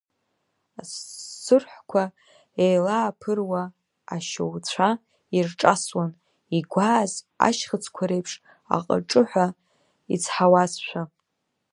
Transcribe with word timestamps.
Асырҳәқәа 0.81 2.03
еилаԥыруа 2.63 3.61
ашьоуцәа 4.15 4.89
ирҿасуан, 5.35 6.11
игәааз 6.57 7.13
ашьхыцқәа 7.47 8.03
реиԥш 8.09 8.33
аҟыҿыҳәа 8.75 9.45
ицҳауазшәа. 10.13 11.01